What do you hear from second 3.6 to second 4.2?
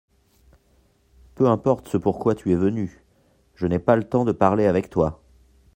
n’ai pas le